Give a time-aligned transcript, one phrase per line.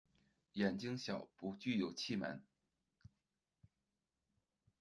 [0.53, 2.41] 眼睛小，不具有气门。